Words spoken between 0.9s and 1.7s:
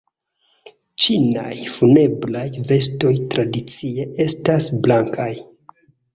Ĉinaj